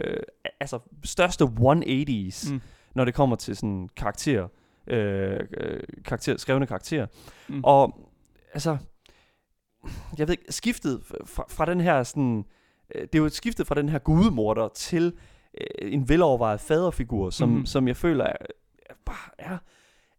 altså 0.59 0.79
største 1.03 1.43
180's, 1.45 2.53
Mm. 2.53 2.61
Når 2.93 3.05
det 3.05 3.13
kommer 3.13 3.35
til 3.35 3.55
sådan 3.55 3.89
karakter, 3.97 4.47
øh, 4.87 5.39
øh, 5.57 5.79
karakter 6.05 6.37
skrevne 6.37 6.67
karakterer. 6.67 7.07
Mm. 7.47 7.61
Og 7.63 8.09
altså, 8.53 8.77
jeg 10.17 10.27
ved 10.27 10.33
ikke, 10.33 10.53
skiftet 10.53 11.01
fra, 11.25 11.45
fra 11.49 11.65
den 11.65 11.81
her 11.81 12.03
sådan, 12.03 12.45
øh, 12.95 13.01
det 13.01 13.15
er 13.15 13.19
jo 13.19 13.25
et 13.25 13.33
skiftet 13.33 13.67
fra 13.67 13.75
den 13.75 13.89
her 13.89 13.99
gudemorder 13.99 14.67
til 14.67 15.13
øh, 15.61 15.93
en 15.93 16.09
velovervejet 16.09 16.59
faderfigur, 16.59 17.29
som, 17.29 17.49
mm. 17.49 17.65
som 17.65 17.87
jeg 17.87 17.97
føler 17.97 18.25
er, 18.25 18.35
er 18.85 18.93
bare 19.05 19.29
er, 19.37 19.57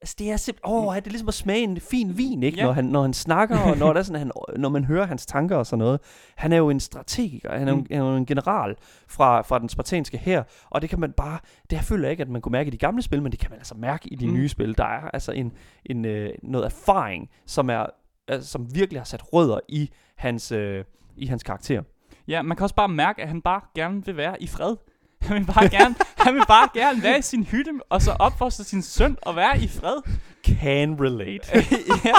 altså 0.02 0.16
det 0.18 0.30
er 0.30 0.36
simpelthen, 0.36 0.74
åh, 0.74 0.96
det 0.96 1.06
er 1.06 1.10
ligesom 1.10 1.28
at 1.28 1.34
smage 1.34 1.62
en 1.62 1.80
fin 1.80 2.18
vin, 2.18 2.42
ikke? 2.42 2.58
Ja. 2.58 2.64
Når, 2.64 2.72
han, 2.72 2.84
når 2.84 3.02
han 3.02 3.12
snakker, 3.12 3.58
og 3.58 3.76
når, 3.78 3.92
der 3.92 4.00
er 4.00 4.04
sådan, 4.04 4.18
han, 4.18 4.30
når 4.56 4.68
man 4.68 4.84
hører 4.84 5.06
hans 5.06 5.26
tanker 5.26 5.56
og 5.56 5.66
sådan 5.66 5.78
noget. 5.78 6.00
Han 6.36 6.52
er 6.52 6.56
jo 6.56 6.70
en 6.70 6.80
strategiker, 6.80 7.58
han 7.58 7.68
er, 7.68 7.74
Mm. 7.74 7.78
mm. 7.80 7.86
han 7.90 8.00
er 8.02 8.10
jo 8.10 8.16
en 8.16 8.26
general 8.26 8.76
fra, 9.08 9.40
fra 9.42 9.58
den 9.58 9.68
spartanske 9.68 10.18
her, 10.18 10.42
og 10.70 10.82
det 10.82 10.90
kan 10.90 11.00
man 11.00 11.12
bare, 11.12 11.38
det 11.70 11.78
her 11.78 11.84
føler 11.84 12.04
jeg 12.04 12.10
ikke, 12.10 12.20
at 12.22 12.28
man 12.28 12.42
kunne 12.42 12.52
mærke 12.52 12.68
i 12.68 12.70
de 12.70 12.76
gamle 12.78 13.02
spil, 13.02 13.22
men 13.22 13.32
det 13.32 13.40
kan 13.40 13.50
man 13.50 13.58
altså 13.58 13.74
mærke 13.74 14.08
i 14.08 14.14
de 14.14 14.26
Mm. 14.26 14.32
mm. 14.32 14.38
nye 14.38 14.48
spil. 14.48 14.78
Der 14.78 14.84
er 14.84 15.10
altså 15.12 15.32
en, 15.32 15.52
en 15.86 16.04
øh, 16.04 16.30
noget 16.42 16.64
erfaring, 16.66 17.30
som 17.46 17.70
er 17.70 17.86
altså, 18.28 18.50
som 18.50 18.74
virkelig 18.74 19.00
har 19.00 19.04
sat 19.04 19.32
rødder 19.32 19.60
i 19.68 19.90
hans, 20.16 20.52
øh, 20.52 20.84
i 21.16 21.26
hans 21.26 21.42
karakter. 21.42 21.82
Ja, 22.28 22.42
man 22.42 22.56
kan 22.56 22.64
også 22.64 22.74
bare 22.74 22.88
mærke, 22.88 23.22
at 23.22 23.28
han 23.28 23.42
bare 23.42 23.60
gerne 23.74 24.04
vil 24.06 24.16
være 24.16 24.42
i 24.42 24.46
fred. 24.46 24.76
Han 25.28 25.36
vil 25.38 25.46
bare 25.46 25.68
gerne, 25.68 25.94
han 26.16 26.34
vil 26.34 26.42
bare 26.48 26.68
gerne 26.74 27.02
være 27.02 27.18
i 27.18 27.22
sin 27.22 27.44
hytte, 27.44 27.70
og 27.88 28.02
så 28.02 28.10
opfostre 28.18 28.64
sin 28.64 28.82
søn 28.82 29.16
og 29.22 29.36
være 29.36 29.58
i 29.62 29.68
fred. 29.68 29.96
Can 30.44 30.96
relate. 31.00 31.48
ja. 32.08 32.14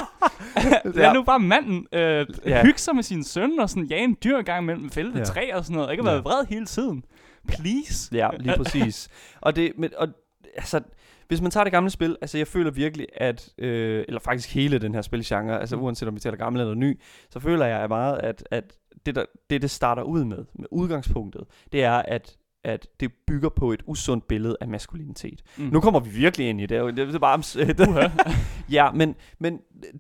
Lad 1.02 1.14
nu 1.14 1.24
bare 1.24 1.40
manden 1.40 1.88
øh, 1.94 2.26
Ja. 2.46 2.64
hygge 2.64 2.80
sig 2.80 2.96
med 2.96 3.04
sin 3.04 3.24
søn, 3.24 3.60
og 3.60 3.70
sådan 3.70 3.86
jage 3.86 4.04
en 4.04 4.18
dyr 4.24 4.42
gang 4.42 4.64
imellem, 4.64 4.90
fælde 4.90 5.18
Ja. 5.18 5.24
træ 5.24 5.50
og 5.54 5.66
sådan 5.66 5.76
noget. 5.78 5.92
Ikke 5.92 6.04
Ja. 6.06 6.12
være 6.14 6.24
vred 6.24 6.46
hele 6.50 6.66
tiden. 6.66 7.04
Please. 7.48 8.16
Ja, 8.16 8.30
lige 8.40 8.58
præcis. 8.58 9.10
og 9.42 9.56
det, 9.56 9.72
men, 9.78 9.90
og, 9.98 10.08
altså, 10.56 10.80
hvis 11.28 11.42
man 11.42 11.52
tager 11.52 11.64
det 11.64 11.74
gamle 11.74 11.90
spil, 11.90 12.18
altså 12.22 12.38
jeg 12.38 12.48
føler 12.48 12.72
virkelig, 12.72 13.08
at, 13.16 13.50
øh, 13.58 14.04
eller 14.08 14.20
faktisk 14.20 14.54
hele 14.54 14.80
den 14.80 14.94
her 14.94 15.02
spilgenre, 15.02 15.60
altså 15.60 15.76
Mm. 15.76 15.82
uanset 15.84 16.08
om 16.08 16.16
vi 16.16 16.20
taler 16.20 16.38
gammel 16.38 16.62
eller 16.62 16.74
ny, 16.76 17.00
så 17.30 17.40
føler 17.40 17.66
jeg 17.66 17.88
meget, 17.90 18.18
at, 18.18 18.44
at 18.52 18.64
det, 19.06 19.16
der, 19.16 19.26
det, 19.50 19.62
det 19.62 19.72
starter 19.72 20.02
ud 20.04 20.24
med, 20.24 20.38
med 20.54 20.66
udgangspunktet, 20.72 21.42
det 21.72 21.84
er, 21.84 21.94
at 22.08 22.36
at 22.64 22.88
det 23.00 23.12
bygger 23.28 23.50
på 23.50 23.72
et 23.72 23.84
usundt 23.86 24.28
billede 24.28 24.58
af 24.62 24.68
maskulinitet. 24.68 25.42
Mm. 25.58 25.64
Nu 25.64 25.82
kommer 25.82 26.00
vi 26.00 26.10
virkelig 26.10 26.50
ind 26.50 26.62
i 26.62 26.66
det. 26.66 26.98
Det 26.98 27.16
er 27.16 27.20
bare... 27.20 27.42
ja, 28.78 28.92
men, 28.92 29.16
men 29.40 29.60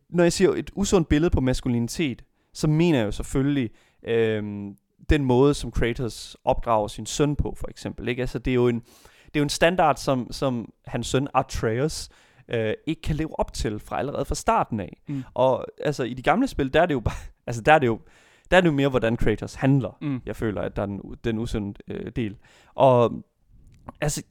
når 0.09 0.23
jeg 0.23 0.33
siger 0.33 0.53
et 0.53 0.71
usundt 0.75 1.09
billede 1.09 1.29
på 1.29 1.41
maskulinitet, 1.41 2.23
så 2.53 2.67
mener 2.67 2.97
jeg 2.97 3.05
jo 3.05 3.11
selvfølgelig 3.11 3.69
øhm, 4.07 4.75
den 5.09 5.25
måde, 5.25 5.53
som 5.53 5.71
Kratos 5.71 6.37
opdrager 6.45 6.87
sin 6.87 7.05
søn 7.05 7.35
på, 7.35 7.55
for 7.59 7.67
eksempel. 7.69 8.07
Ikke? 8.07 8.21
Altså, 8.21 8.39
det 8.39 8.51
er 8.51 8.55
jo 8.55 8.67
en, 8.67 8.79
det 9.25 9.35
er 9.35 9.39
jo 9.39 9.43
en 9.43 9.49
standard, 9.49 9.97
som, 9.97 10.31
som 10.31 10.73
hans 10.85 11.07
søn 11.07 11.27
Atreus 11.33 12.09
øh, 12.53 12.73
ikke 12.87 13.01
kan 13.01 13.15
leve 13.15 13.39
op 13.39 13.53
til 13.53 13.79
fra 13.79 13.99
allerede 13.99 14.25
fra 14.25 14.35
starten 14.35 14.79
af. 14.79 15.01
Mm. 15.07 15.23
Og 15.33 15.65
altså, 15.83 16.03
i 16.03 16.13
de 16.13 16.21
gamle 16.21 16.47
spil, 16.47 16.73
der 16.73 16.81
er 16.81 16.85
det 16.85 16.93
jo 16.93 16.99
bare, 16.99 17.15
altså, 17.47 17.61
der 17.61 17.73
er 17.73 17.79
det 17.79 17.87
jo, 17.87 17.99
der 18.51 18.57
er 18.57 18.61
det 18.61 18.67
jo 18.67 18.73
mere, 18.73 18.89
hvordan 18.89 19.17
Kratos 19.17 19.53
handler. 19.53 19.97
Mm. 20.01 20.21
Jeg 20.25 20.35
føler, 20.35 20.61
at 20.61 20.75
der 20.75 20.81
er 20.81 20.85
den, 20.85 21.01
den 21.23 21.37
usunde 21.39 21.73
øh, 21.87 22.11
del. 22.15 22.37
Og 22.73 23.23
altså, 24.01 24.23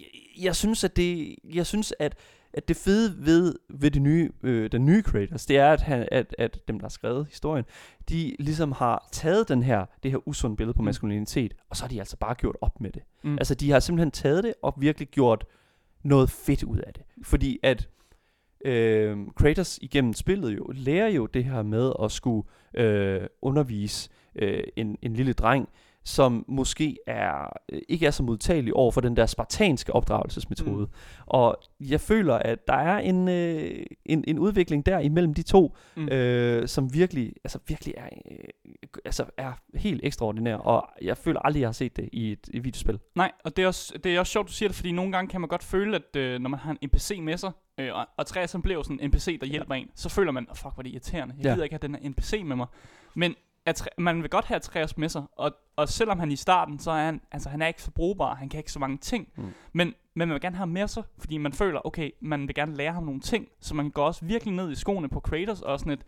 jeg, 0.00 0.06
jeg 0.44 0.56
synes, 0.56 0.84
at 0.84 0.96
det, 0.96 1.36
jeg 1.54 1.66
synes, 1.66 1.94
at, 1.98 2.16
at 2.52 2.68
det 2.68 2.76
fede 2.76 3.26
ved, 3.26 3.54
ved 3.70 3.90
det 3.90 4.02
nye, 4.02 4.30
øh, 4.42 4.72
den 4.72 4.84
nye 4.86 5.02
Kratos, 5.02 5.46
det 5.46 5.58
er, 5.58 5.72
at, 5.72 5.80
han, 5.80 6.08
at, 6.12 6.34
at 6.38 6.68
dem, 6.68 6.78
der 6.78 6.84
har 6.84 6.90
skrevet 6.90 7.26
historien, 7.26 7.64
de 8.08 8.36
ligesom 8.38 8.72
har 8.72 9.08
taget 9.12 9.48
den 9.48 9.62
her, 9.62 9.86
det 10.02 10.10
her 10.10 10.28
usunde 10.28 10.56
billede 10.56 10.74
på 10.76 10.82
Mm. 10.82 10.86
maskulinitet, 10.86 11.54
og 11.70 11.76
så 11.76 11.82
har 11.84 11.88
de 11.88 11.98
altså 11.98 12.16
bare 12.16 12.34
gjort 12.34 12.56
op 12.60 12.80
med 12.80 12.90
det. 12.92 13.02
Mm. 13.24 13.34
Altså, 13.38 13.54
de 13.54 13.70
har 13.70 13.80
simpelthen 13.80 14.10
taget 14.10 14.44
det 14.44 14.54
og 14.62 14.74
virkelig 14.78 15.08
gjort 15.08 15.44
noget 16.02 16.30
fedt 16.30 16.62
ud 16.62 16.78
af 16.78 16.92
det. 16.94 17.02
Fordi 17.22 17.58
at 17.62 17.88
øh, 18.64 19.16
Kratos 19.36 19.78
igennem 19.82 20.12
spillet 20.12 20.56
jo 20.56 20.66
lærer 20.74 21.08
jo 21.08 21.26
det 21.26 21.44
her 21.44 21.62
med 21.62 21.92
at 22.02 22.12
skulle 22.12 22.48
øh, 22.74 23.20
undervise 23.42 24.10
øh, 24.36 24.64
en, 24.76 24.98
en 25.02 25.14
lille 25.14 25.32
dreng, 25.32 25.68
som 26.04 26.44
måske 26.48 26.96
er 27.06 27.52
øh, 27.72 27.80
ikke 27.88 28.06
er 28.06 28.10
så 28.10 28.22
modtagelig 28.22 28.74
over 28.74 28.90
for 28.92 29.00
den 29.00 29.16
der 29.16 29.26
spartanske 29.26 29.92
opdragelsesmetode. 29.92 30.86
Mm. 30.86 30.92
Og 31.26 31.56
jeg 31.80 32.00
føler, 32.00 32.34
at 32.34 32.68
der 32.68 32.74
er 32.74 32.98
en, 32.98 33.28
øh, 33.28 33.86
en, 34.06 34.24
en 34.28 34.38
udvikling 34.38 34.86
der 34.86 34.98
imellem 34.98 35.34
de 35.34 35.42
to, 35.42 35.76
Mm. 35.96 36.08
øh, 36.08 36.68
som 36.68 36.94
virkelig, 36.94 37.32
altså 37.44 37.58
virkelig 37.68 37.94
er, 37.96 38.08
øh, 38.30 38.38
altså 39.04 39.24
er 39.36 39.52
helt 39.74 40.00
ekstraordinær. 40.04 40.56
Og 40.56 40.88
jeg 41.02 41.16
føler 41.16 41.40
aldrig, 41.40 41.60
jeg 41.60 41.68
har 41.68 41.72
set 41.72 41.96
det 41.96 42.08
i 42.12 42.32
et, 42.32 42.48
et 42.54 42.64
videospil. 42.64 42.98
Nej, 43.14 43.32
og 43.44 43.56
det 43.56 43.62
er, 43.62 43.66
også, 43.66 43.98
det 44.04 44.14
er 44.14 44.20
også 44.20 44.32
sjovt, 44.32 44.48
du 44.48 44.52
siger 44.52 44.68
det, 44.68 44.76
fordi 44.76 44.92
nogle 44.92 45.12
gange 45.12 45.28
kan 45.28 45.40
man 45.40 45.48
godt 45.48 45.62
føle, 45.64 45.96
at 45.96 46.16
øh, 46.16 46.40
når 46.40 46.50
man 46.50 46.60
har 46.60 46.70
en 46.70 46.78
NPC 46.88 47.18
med 47.22 47.36
sig, 47.36 47.52
øh, 47.80 47.94
og, 47.94 48.06
og 48.16 48.26
Træs 48.26 48.52
han 48.52 48.62
bliver 48.62 48.78
jo 48.78 48.82
sådan 48.82 49.00
en 49.00 49.08
NPC, 49.10 49.40
der 49.40 49.46
hjælper 49.46 49.74
en, 49.74 49.88
så 49.94 50.08
føler 50.08 50.32
man, 50.32 50.46
oh, 50.50 50.56
fuck, 50.56 50.74
hvor 50.74 50.80
er 50.80 50.82
det 50.82 50.90
irriterende. 50.90 51.34
Jeg 51.38 51.44
Ja. 51.44 51.50
gider 51.52 51.64
ikke 51.64 51.74
have 51.82 51.88
den 51.88 51.94
her 52.02 52.10
NPC 52.10 52.42
med 52.44 52.56
mig. 52.56 52.66
Men 53.14 53.34
at, 53.66 53.88
man 53.98 54.22
vil 54.22 54.30
godt 54.30 54.44
have 54.44 54.60
Træs 54.60 54.96
med 54.96 55.08
sig, 55.08 55.22
og, 55.36 55.52
og 55.76 55.88
selvom 55.88 56.18
han 56.18 56.32
i 56.32 56.36
starten, 56.36 56.78
så 56.78 56.90
er 56.90 57.04
han, 57.04 57.20
altså 57.32 57.48
han 57.48 57.62
er 57.62 57.66
ikke 57.66 57.82
så 57.82 57.90
brugbar, 57.90 58.34
han 58.34 58.48
kan 58.48 58.58
ikke 58.58 58.72
så 58.72 58.78
mange 58.78 58.98
ting. 58.98 59.28
Mm. 59.36 59.42
Men, 59.42 59.52
men 60.14 60.28
man 60.28 60.30
vil 60.30 60.40
gerne 60.40 60.56
have 60.56 60.60
ham 60.60 60.68
med 60.68 60.88
sig, 60.88 61.02
fordi 61.18 61.38
man 61.38 61.52
føler, 61.52 61.86
okay, 61.86 62.10
man 62.20 62.48
vil 62.48 62.54
gerne 62.54 62.76
lære 62.76 62.92
ham 62.92 63.02
nogle 63.02 63.20
ting, 63.20 63.48
så 63.60 63.74
man 63.74 63.90
går 63.90 64.04
også 64.06 64.24
virkelig 64.24 64.54
ned 64.54 64.70
i 64.70 64.74
skoene 64.74 65.08
på 65.08 65.20
Kratos, 65.20 65.62
og 65.62 65.78
sådan 65.78 65.92
et, 65.92 66.04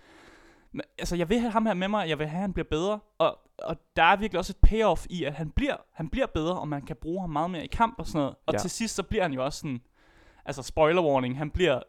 altså 0.98 1.16
jeg 1.16 1.28
vil 1.28 1.40
have 1.40 1.52
ham 1.52 1.66
her 1.66 1.75
med 1.75 1.88
mig, 1.88 2.08
jeg 2.08 2.18
vil 2.18 2.26
have, 2.26 2.36
at 2.38 2.42
han 2.42 2.52
bliver 2.52 2.66
bedre, 2.70 3.00
og, 3.18 3.38
og 3.58 3.76
der 3.96 4.02
er 4.02 4.16
virkelig 4.16 4.38
også 4.38 4.52
et 4.62 4.68
payoff 4.70 5.06
i, 5.10 5.25
at 5.25 5.34
han 5.34 5.50
bliver, 5.50 5.76
han 5.92 6.08
bliver 6.08 6.26
bedre, 6.26 6.60
og 6.60 6.68
man 6.68 6.82
kan 6.82 6.96
bruge 6.96 7.20
ham 7.20 7.30
meget 7.30 7.50
mere 7.50 7.64
i 7.64 7.68
kamp 7.68 7.94
og 7.98 8.06
sådan 8.06 8.18
noget. 8.18 8.34
Og 8.46 8.52
Ja. 8.54 8.58
til 8.58 8.70
sidst, 8.70 8.94
så 8.94 9.02
bliver 9.02 9.22
han 9.22 9.32
jo 9.32 9.44
også 9.44 9.58
sådan, 9.58 9.80
altså 10.44 10.62
spoiler 10.62 11.02
warning, 11.02 11.38
han 11.38 11.50
bliver 11.50 11.80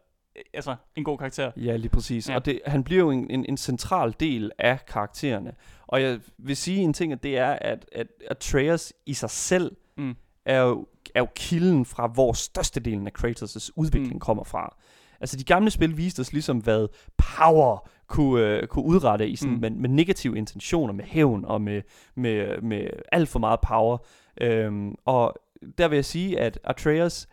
altså 0.54 0.76
en 0.96 1.04
god 1.04 1.18
karakter. 1.18 1.52
Ja, 1.58 1.76
lige 1.76 1.90
præcis. 1.90 2.30
Ja. 2.30 2.36
Og 2.36 2.46
det, 2.46 2.60
han 2.66 2.84
bliver 2.84 3.00
jo 3.04 3.12
en, 3.12 3.30
en, 3.32 3.46
en 3.50 3.58
central 3.58 4.16
del 4.20 4.52
af 4.60 4.86
karaktererne. 4.86 5.54
Og 5.88 6.02
jeg 6.02 6.20
vil 6.38 6.58
sige 6.58 6.78
en 6.78 6.94
ting, 6.94 7.12
at 7.14 7.24
det 7.24 7.38
er, 7.38 7.58
at, 7.62 7.86
at 7.92 8.08
Atreus 8.30 8.94
i 9.06 9.14
sig 9.14 9.30
selv 9.30 9.76
Mm. 9.98 10.16
er 10.46 10.60
jo, 10.62 10.88
er 11.16 11.20
jo 11.20 11.28
kilden 11.36 11.86
fra, 11.86 12.08
hvor 12.08 12.34
størstedelen 12.34 13.08
af 13.08 13.12
Kratos' 13.20 13.70
udvikling 13.76 14.08
Mm. 14.08 14.14
mm. 14.16 14.20
kommer 14.20 14.44
fra. 14.44 14.76
Altså 15.20 15.38
de 15.38 15.44
gamle 15.44 15.72
spil 15.72 15.98
viste 15.98 16.20
os 16.20 16.34
ligesom, 16.34 16.58
hvad 16.58 16.88
power 17.18 17.90
kunne, 18.08 18.42
øh, 18.42 18.68
kunne 18.68 18.86
udrette 18.86 19.30
i 19.30 19.36
sådan, 19.36 19.56
mm. 19.56 19.62
med, 19.62 19.70
med 19.70 19.90
negative 19.90 20.38
intentioner, 20.38 20.94
med 20.94 21.06
hævn 21.06 21.46
og 21.46 21.62
med, 21.62 21.82
med, 22.16 22.62
med 22.62 22.88
alt 23.12 23.30
for 23.30 23.40
meget 23.40 23.60
power. 23.68 23.98
Øhm, 24.42 24.96
og 25.06 25.36
der 25.78 25.88
vil 25.88 25.96
jeg 25.96 26.06
sige, 26.06 26.40
at 26.40 26.60
Atreus, 26.64 27.28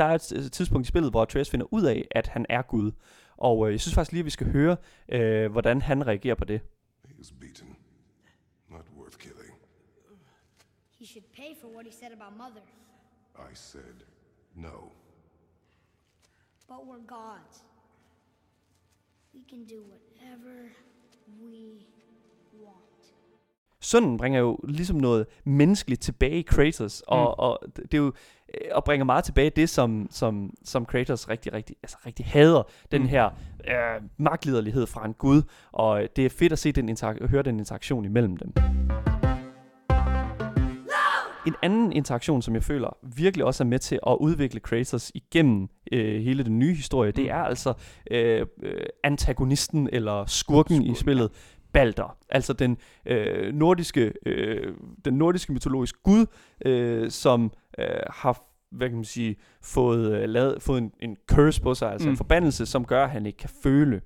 der 0.00 0.06
er 0.06 0.14
et 0.14 0.32
et 0.32 0.52
tidspunkt 0.52 0.86
i 0.86 0.88
spillet, 0.88 1.10
hvor 1.10 1.22
Atreus 1.22 1.50
finder 1.50 1.66
ud 1.70 1.84
af, 1.84 2.08
at 2.10 2.26
han 2.26 2.46
er 2.48 2.62
Gud. 2.62 2.92
Og 3.36 3.66
øh, 3.66 3.72
jeg 3.72 3.80
synes 3.80 3.94
faktisk 3.94 4.12
lige, 4.12 4.20
at 4.20 4.24
vi 4.24 4.30
skal 4.30 4.52
høre, 4.52 4.76
øh, 5.08 5.52
hvordan 5.52 5.82
han 5.82 6.06
reagerer 6.06 6.34
på 6.34 6.44
det. 6.44 6.60
He 7.04 7.14
is 7.20 7.32
beaten. 7.32 7.76
Not 8.68 8.86
worth 8.98 9.18
killing. 9.18 9.54
He 10.98 11.06
should 11.06 11.24
pay 11.36 11.50
for 11.60 11.68
what 11.68 11.86
he 11.86 11.92
said 11.92 12.12
about 12.12 12.32
Mother. 12.36 12.64
I 13.50 13.54
said 13.54 13.96
no. 14.54 14.76
But 16.68 16.80
we're 16.88 17.06
gods. 17.06 17.64
We 19.34 19.42
can 19.50 19.64
do 19.64 19.78
whatever 19.92 20.54
we 21.42 21.86
want. 22.64 22.89
Sønnen 23.82 24.16
bringer 24.18 24.40
jo 24.40 24.58
ligesom 24.68 24.96
noget 24.96 25.26
menneskeligt 25.44 26.00
tilbage 26.02 26.38
i 26.38 26.42
Kratos, 26.42 27.02
og, 27.06 27.20
Mm. 27.20 27.34
og 27.38 27.58
det 27.76 27.94
er 27.94 27.98
jo 27.98 28.06
øh, 28.54 28.60
og 28.72 28.84
bringer 28.84 29.04
meget 29.04 29.24
tilbage 29.24 29.50
det, 29.50 29.68
som, 29.68 30.06
som, 30.10 30.50
som 30.64 30.86
Kratos 30.86 31.28
rigtig, 31.28 31.52
rigtig, 31.52 31.76
altså 31.82 31.96
rigtig 32.06 32.26
hader, 32.26 32.62
den 32.92 33.02
Mm. 33.02 33.08
her 33.08 33.24
øh, 33.68 34.02
magtliderlighed 34.18 34.86
fra 34.86 35.04
en 35.06 35.14
gud, 35.14 35.42
og 35.72 36.02
det 36.16 36.26
er 36.26 36.30
fedt 36.30 36.52
at 36.52 36.58
se 36.58 36.72
den 36.72 36.88
interak- 36.88 37.26
høre 37.28 37.42
den 37.42 37.58
interaktion 37.58 38.04
imellem 38.04 38.36
dem. 38.36 38.52
En 41.46 41.54
anden 41.62 41.92
interaktion, 41.92 42.42
som 42.42 42.54
jeg 42.54 42.62
føler 42.62 42.96
virkelig 43.16 43.44
også 43.46 43.62
er 43.64 43.66
med 43.66 43.78
til 43.78 43.98
at 44.06 44.16
udvikle 44.20 44.60
Kratos 44.60 45.12
igennem 45.14 45.68
øh, 45.92 46.22
hele 46.22 46.42
den 46.44 46.58
nye 46.58 46.74
historie, 46.74 47.12
det 47.12 47.24
Mm. 47.24 47.30
er 47.30 47.34
altså 47.42 47.72
øh, 48.10 48.46
øh, 48.62 48.86
antagonisten 49.04 49.88
eller 49.92 50.24
skurken, 50.26 50.74
skurken 50.76 50.92
i 50.92 50.94
spillet, 50.94 51.30
Balder. 51.72 52.16
Altså 52.28 52.52
den 52.52 52.76
øh, 53.06 53.54
nordiske, 53.54 54.12
øh, 54.26 54.74
den 55.04 55.14
nordiske 55.14 55.52
mytologisk 55.52 56.02
gud, 56.02 56.26
øh, 56.64 57.10
som 57.10 57.52
øh, 57.78 57.86
har 58.10 58.50
hvad 58.70 58.88
kan 58.88 58.96
man 58.96 59.04
sige, 59.04 59.36
fået, 59.62 60.12
øh, 60.12 60.28
lavet, 60.28 60.62
fået 60.62 60.78
en, 60.78 60.92
en 61.00 61.16
curse 61.30 61.62
på 61.62 61.74
sig, 61.74 61.92
altså 61.92 62.08
mm. 62.08 62.10
En 62.10 62.16
forbandelse, 62.16 62.66
som 62.66 62.84
gør, 62.84 63.04
at 63.04 63.10
han 63.10 63.26
ikke 63.26 63.38
kan 63.38 63.50
føle. 63.62 64.00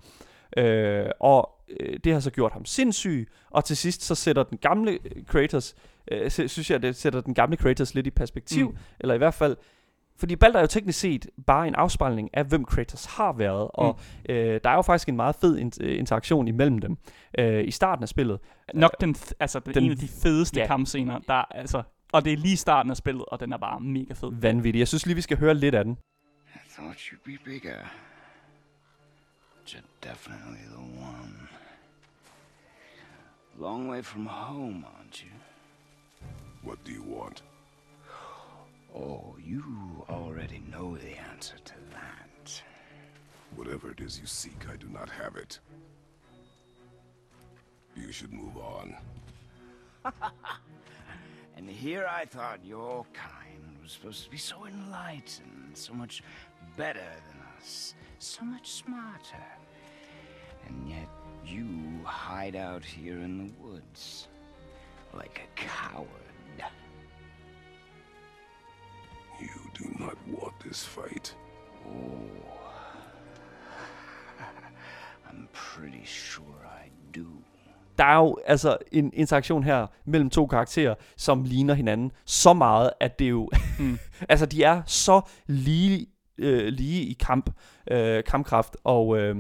Øh, 0.57 1.07
og 1.21 1.51
øh, 1.81 1.99
det 2.05 2.13
har 2.13 2.21
så 2.21 2.31
gjort 2.31 2.53
ham 2.53 2.65
sindssyg, 2.65 3.29
og 3.51 3.65
til 3.65 3.77
sidst 3.77 4.03
så 4.03 4.15
sætter 4.15 4.43
den 4.43 4.59
gamle 4.59 4.99
Kratos, 5.27 5.75
øh, 6.11 6.31
sy- 6.31 6.47
synes 6.47 6.71
jeg, 6.71 6.83
det 6.83 6.97
sætter 6.97 7.21
den 7.21 7.35
gamle 7.35 7.57
Kratos 7.57 7.95
lidt 7.95 8.07
i 8.07 8.11
perspektiv. 8.11 8.69
Mm. 8.69 8.77
eller 9.01 9.15
i 9.15 9.19
hvert 9.19 9.35
fald, 9.35 9.57
fordi 10.19 10.37
Balder 10.37 10.59
er 10.59 10.63
jo 10.63 10.67
teknisk 10.67 10.99
set 11.01 11.27
bare 11.47 11.69
en 11.69 11.75
afspejling 11.75 12.31
af, 12.33 12.45
hvem 12.45 12.65
Kratos 12.65 13.05
har 13.05 13.33
været, 13.33 13.71
og 13.75 13.99
øh, 14.29 14.61
der 14.65 14.71
er 14.71 14.75
jo 14.75 14.83
faktisk 14.83 15.09
en 15.09 15.17
meget 15.17 15.37
fed 15.37 15.57
in- 15.59 15.73
øh, 15.81 15.99
interaktion 15.99 16.49
imellem 16.49 16.79
dem 16.79 16.97
øh, 17.39 17.65
i 17.65 17.71
starten 17.71 18.03
af 18.03 18.09
spillet. 18.09 18.41
Nok 18.75 19.01
den, 19.01 19.15
f- 19.19 19.31
altså 19.41 19.59
den, 19.61 19.75
Den- 19.75 19.85
en 19.85 19.91
af 19.91 19.97
de 19.97 20.09
fedeste 20.09 20.61
ja. 20.61 20.67
kampscener, 20.67 21.19
der 21.19 21.35
er, 21.35 21.45
altså, 21.45 21.83
og 22.13 22.25
det 22.25 22.33
er 22.33 22.37
lige 22.37 22.57
starten 22.57 22.91
af 22.91 22.97
spillet, 22.97 23.25
og 23.29 23.41
den 23.41 23.53
er 23.53 23.57
bare 23.59 23.81
mega 23.81 24.15
fed. 24.15 24.31
Vanvittig. 24.33 24.79
Jeg 24.79 24.89
synes 24.89 25.07
lige, 25.07 25.15
vi 25.17 25.21
skal 25.21 25.39
høre 25.39 25.55
lidt 25.55 25.75
af 25.75 25.85
den. 25.85 25.97
I 26.55 26.59
thought 26.73 26.99
you'd 26.99 27.23
be 27.25 27.39
bigger. 27.45 27.77
But 29.61 29.75
you're 29.75 30.09
definitely 30.09 30.65
the 30.69 30.79
one. 30.79 31.33
Long 33.61 33.91
way 33.91 34.03
from 34.03 34.27
home, 34.27 34.85
aren't 34.87 35.25
you? 35.25 35.33
What 36.69 36.79
do 36.87 36.91
you 36.93 37.19
want? 37.21 37.45
Oh, 38.95 39.37
you 39.43 40.05
already 40.09 40.63
know 40.71 40.97
the 40.97 41.17
answer 41.33 41.57
to 41.65 41.75
that. 41.93 42.63
Whatever 43.57 43.91
it 43.91 44.01
is 44.01 44.21
you 44.21 44.27
seek, 44.27 44.69
I 44.73 44.77
do 44.77 44.87
not 44.89 45.09
have 45.11 45.37
it. 45.37 45.59
You 47.97 48.13
should 48.13 48.33
move 48.33 48.57
on. 48.57 48.97
And 51.57 51.69
here 51.71 52.07
I 52.11 52.25
thought 52.25 52.59
your 52.65 53.07
kind 53.13 53.79
was 53.83 53.93
supposed 53.93 54.25
to 54.25 54.31
be 54.31 54.37
so 54.37 54.67
enlightened, 54.67 55.71
so 55.75 55.95
much 55.95 56.23
better 56.77 56.99
than 56.99 57.41
us, 57.57 57.95
so 58.19 58.45
much 58.45 58.73
smarter. 58.73 59.47
And 60.67 60.89
yet 60.89 61.09
you 61.47 61.67
hide 62.05 62.57
out 62.57 62.85
here 62.85 63.19
in 63.19 63.39
the 63.39 63.53
woods 63.63 64.29
like 65.15 65.43
a 65.45 65.61
coward. 65.61 66.09
Fight? 70.73 71.37
I'm 75.31 75.49
pretty 75.53 76.05
sure 76.07 76.65
I 76.85 76.91
do. 77.19 77.27
Der 77.99 78.05
er 78.05 78.17
jo 78.17 78.39
altså 78.47 78.77
en 78.93 79.11
interaktion 79.15 79.65
her 79.65 79.87
mellem 80.05 80.31
to 80.31 80.47
karakterer, 80.47 80.95
som 81.17 81.43
ligner 81.45 81.75
hinanden 81.75 82.13
så 82.25 82.53
meget, 82.53 82.91
at 83.01 83.19
det 83.19 83.31
jo... 83.31 83.51
Mm. 83.79 83.99
altså, 84.29 84.47
de 84.47 84.63
er 84.63 84.83
så 84.87 85.21
lige, 85.47 86.07
øh, 86.39 86.67
lige 86.67 87.03
i 87.03 87.13
kamp, 87.13 87.51
øh, 87.91 88.25
kampkraft, 88.25 88.77
og... 88.85 89.19
Øh, 89.19 89.37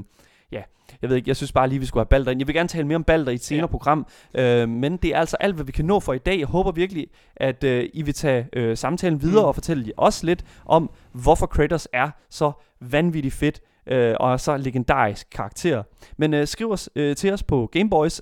Ja, 0.55 0.63
jeg 1.03 1.11
ved 1.11 1.17
ikke, 1.17 1.29
jeg 1.29 1.37
synes 1.37 1.53
bare 1.53 1.69
lige, 1.69 1.79
vi 1.79 1.87
skulle 1.87 2.01
have 2.01 2.09
Balder 2.09 2.31
ind. 2.31 2.41
Jeg 2.41 2.47
vil 2.47 2.55
gerne 2.55 2.69
tale 2.69 2.87
mere 2.87 2.97
om 2.97 3.05
Balder 3.05 3.33
i 3.33 3.35
et 3.35 3.45
senere 3.45 3.63
ja. 3.63 3.67
Program, 3.67 4.07
øh, 4.35 4.69
men 4.69 4.97
det 4.97 5.15
er 5.15 5.19
altså 5.19 5.37
alt, 5.41 5.55
hvad 5.55 5.65
vi 5.65 5.73
kan 5.73 5.85
nå 5.85 6.01
for 6.01 6.13
i 6.13 6.19
dag. 6.19 6.39
Jeg 6.39 6.47
håber 6.47 6.73
virkelig, 6.73 7.07
at 7.37 7.65
øh, 7.65 7.89
I 7.95 8.03
vil 8.03 8.15
tage 8.15 8.49
øh, 8.53 8.77
samtalen 8.77 9.23
videre 9.23 9.43
Mm. 9.43 9.49
og 9.49 9.55
fortælle 9.55 9.93
os 9.97 10.23
lidt 10.23 10.45
om, 10.67 10.91
hvorfor 11.13 11.47
Kratos 11.47 11.89
er 11.93 12.11
så 12.31 12.53
vanvittigt 12.81 13.35
fedt 13.35 13.61
øh, 13.87 14.15
og 14.21 14.41
så 14.41 14.57
legendarisk 14.57 15.27
karakter. 15.31 15.83
Men 16.17 16.35
øh, 16.35 16.47
skriv 16.47 16.71
os 16.71 16.91
øh, 16.97 17.17
til 17.17 17.33
os 17.33 17.43
på 17.43 17.69
gameboys 17.73 18.21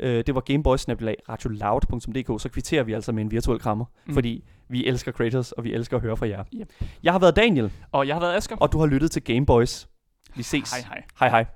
øh, 0.00 0.24
Det 0.26 0.34
var 0.34 0.40
gameboys 0.40 0.86
Så 2.42 2.48
kvitterer 2.52 2.82
vi 2.82 2.92
altså 2.92 3.12
med 3.12 3.22
en 3.24 3.30
virtuel 3.30 3.58
krammer, 3.60 3.84
mm. 3.84 4.00
Mm. 4.06 4.14
fordi 4.14 4.44
vi 4.68 4.86
elsker 4.86 5.12
Kratos, 5.12 5.52
og 5.52 5.64
vi 5.64 5.72
elsker 5.74 5.96
at 5.96 6.02
høre 6.02 6.16
fra 6.16 6.28
jer. 6.28 6.44
Yep. 6.54 6.72
Jeg 7.02 7.12
har 7.12 7.18
været 7.18 7.36
Daniel, 7.36 7.72
Og 7.92 8.06
jeg 8.06 8.14
har 8.14 8.20
været 8.20 8.36
Asger. 8.36 8.56
og 8.56 8.72
du 8.72 8.78
har 8.78 8.86
lyttet 8.86 9.10
til 9.10 9.24
Gameboys. 9.24 9.88
Vi 10.34 10.42
ses. 10.42 10.72
Hej 10.72 10.82
hej. 10.82 11.02
Hej 11.20 11.30
hej. 11.30 11.46